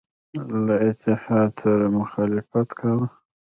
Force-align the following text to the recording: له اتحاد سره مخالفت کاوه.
له 0.65 0.75
اتحاد 0.89 1.51
سره 1.61 1.85
مخالفت 1.99 2.67
کاوه. 2.79 3.07